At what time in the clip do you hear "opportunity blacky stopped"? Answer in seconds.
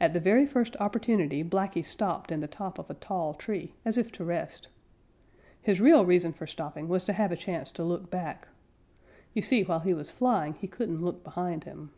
0.80-2.32